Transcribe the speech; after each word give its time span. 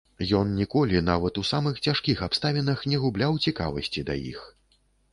Ён 0.37 0.53
ніколі, 0.59 1.01
нават 1.09 1.33
у 1.43 1.43
самых 1.51 1.75
цяжкіх 1.89 2.25
абставінах, 2.31 2.79
не 2.95 3.05
губляў 3.07 3.41
цікавасці 3.49 3.99
да 4.13 4.21
іх. 4.35 4.39